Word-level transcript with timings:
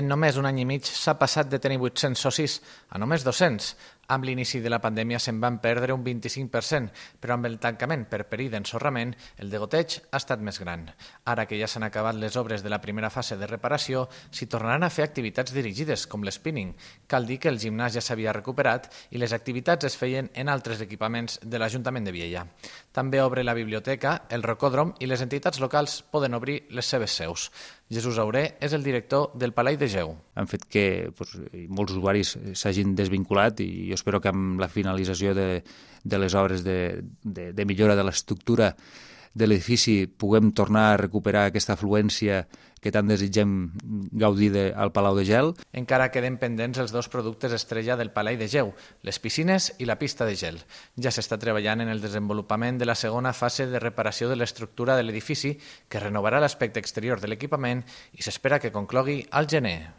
En 0.00 0.06
només 0.08 0.36
un 0.40 0.46
any 0.48 0.62
i 0.62 0.64
mig 0.64 0.86
s'ha 0.88 1.12
passat 1.20 1.50
de 1.52 1.58
tenir 1.60 1.76
800 1.76 2.22
socis 2.24 2.54
a 2.88 2.98
només 3.02 3.24
200. 3.26 3.74
Amb 4.10 4.24
l'inici 4.26 4.58
de 4.58 4.70
la 4.72 4.80
pandèmia 4.82 5.20
se'n 5.22 5.36
van 5.42 5.60
perdre 5.62 5.94
un 5.94 6.00
25%, 6.02 6.88
però 7.22 7.36
amb 7.36 7.46
el 7.46 7.58
tancament 7.62 8.06
per 8.10 8.24
perill 8.30 8.48
d'ensorrament, 8.50 9.12
el 9.38 9.52
degoteig 9.52 9.98
ha 10.10 10.18
estat 10.18 10.40
més 10.42 10.58
gran. 10.58 10.88
Ara 11.30 11.44
que 11.46 11.58
ja 11.60 11.68
s'han 11.70 11.86
acabat 11.86 12.16
les 12.18 12.38
obres 12.40 12.64
de 12.64 12.72
la 12.72 12.80
primera 12.82 13.10
fase 13.14 13.36
de 13.38 13.46
reparació, 13.46 14.06
s'hi 14.32 14.48
tornaran 14.50 14.82
a 14.82 14.90
fer 14.90 15.04
activitats 15.04 15.54
dirigides, 15.54 16.06
com 16.10 16.24
l'spinning. 16.26 16.72
Cal 17.06 17.28
dir 17.28 17.38
que 17.38 17.52
el 17.52 17.60
gimnàs 17.62 17.94
ja 17.94 18.02
s'havia 18.02 18.34
recuperat 18.34 18.88
i 19.14 19.20
les 19.22 19.36
activitats 19.36 19.86
es 19.86 19.98
feien 20.00 20.32
en 20.34 20.50
altres 20.50 20.80
equipaments 20.82 21.38
de 21.44 21.60
l'Ajuntament 21.60 22.08
de 22.08 22.16
Viella. 22.16 22.46
També 22.90 23.20
obre 23.22 23.44
la 23.44 23.54
biblioteca, 23.54 24.24
el 24.30 24.42
rocòdrom 24.42 24.96
i 24.98 25.06
les 25.06 25.22
entitats 25.22 25.60
locals 25.60 26.00
poden 26.02 26.34
obrir 26.34 26.64
les 26.70 26.88
seves 26.88 27.14
seus. 27.20 27.50
Jesús 27.90 28.18
Auré 28.22 28.56
és 28.62 28.74
el 28.74 28.82
director 28.86 29.32
del 29.34 29.52
Palai 29.54 29.76
de 29.76 29.89
Geu. 29.92 30.14
Han 30.38 30.48
fet 30.50 30.64
que 30.70 30.84
doncs, 31.18 31.36
molts 31.68 31.94
usuaris 31.96 32.34
s'hagin 32.58 32.94
desvinculat 32.98 33.62
i 33.64 33.70
jo 33.90 33.98
espero 33.98 34.20
que 34.22 34.32
amb 34.32 34.60
la 34.62 34.70
finalització 34.72 35.34
de, 35.36 35.48
de 36.04 36.20
les 36.22 36.36
obres 36.38 36.64
de, 36.66 37.02
de, 37.22 37.50
de 37.52 37.66
millora 37.68 37.96
de 37.98 38.06
l'estructura 38.06 38.74
de 39.34 39.46
l'edifici 39.46 40.06
puguem 40.06 40.50
tornar 40.52 40.90
a 40.90 40.98
recuperar 40.98 41.46
aquesta 41.46 41.76
afluència 41.76 42.46
que 42.80 42.90
tant 42.90 43.10
desitgem 43.10 43.70
gaudir 44.16 44.48
de, 44.54 44.64
al 44.72 44.90
Palau 44.92 45.14
de 45.18 45.26
Gel. 45.28 45.52
Encara 45.76 46.08
queden 46.10 46.38
pendents 46.40 46.80
els 46.80 46.94
dos 46.96 47.10
productes 47.12 47.52
estrella 47.52 47.98
del 48.00 48.10
Palau 48.10 48.40
de 48.40 48.48
Geu, 48.48 48.72
les 49.06 49.20
piscines 49.20 49.70
i 49.78 49.86
la 49.86 49.98
pista 50.00 50.26
de 50.26 50.34
gel. 50.40 50.58
Ja 50.96 51.12
s'està 51.12 51.38
treballant 51.38 51.84
en 51.84 51.92
el 51.92 52.00
desenvolupament 52.00 52.80
de 52.80 52.88
la 52.88 52.96
segona 52.96 53.34
fase 53.36 53.68
de 53.68 53.78
reparació 53.78 54.32
de 54.32 54.40
l'estructura 54.40 54.96
de 54.96 55.04
l'edifici, 55.04 55.58
que 55.88 56.00
renovarà 56.00 56.40
l'aspecte 56.40 56.80
exterior 56.80 57.20
de 57.20 57.28
l'equipament 57.28 57.84
i 58.16 58.24
s'espera 58.24 58.58
que 58.58 58.72
conclogui 58.72 59.20
al 59.30 59.46
gener. 59.46 59.92